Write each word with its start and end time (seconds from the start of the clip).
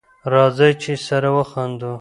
راځی 0.33 0.71
چی 0.81 0.93
سره 1.07 1.29
وخاندو 1.37 1.89